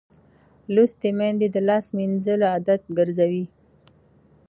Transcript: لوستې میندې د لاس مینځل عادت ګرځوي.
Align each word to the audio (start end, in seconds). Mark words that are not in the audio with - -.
لوستې 0.73 1.09
میندې 1.17 1.47
د 1.51 1.57
لاس 1.67 1.85
مینځل 1.97 2.41
عادت 2.51 2.81
ګرځوي. 2.97 3.45